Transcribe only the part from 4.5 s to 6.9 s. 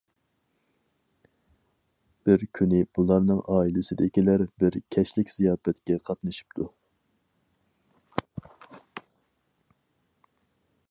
بىر كەچلىك زىياپەتكە قاتنىشىپتۇ.